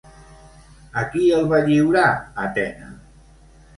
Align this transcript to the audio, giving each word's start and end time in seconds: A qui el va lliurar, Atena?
A 1.01 1.03
qui 1.11 1.27
el 1.41 1.45
va 1.51 1.59
lliurar, 1.67 2.07
Atena? 2.47 2.91